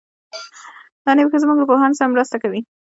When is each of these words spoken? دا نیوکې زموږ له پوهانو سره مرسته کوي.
دا 1.03 1.11
نیوکې 1.17 1.39
زموږ 1.43 1.57
له 1.59 1.65
پوهانو 1.69 1.97
سره 1.99 2.13
مرسته 2.13 2.35
کوي. 2.43 2.59